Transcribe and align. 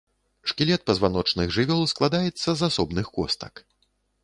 Шкілет 0.51 0.83
пазваночных 0.89 1.53
жывёл 1.59 1.85
складаецца 1.93 2.49
з 2.63 2.73
асобных 2.73 3.05
костак. 3.21 3.65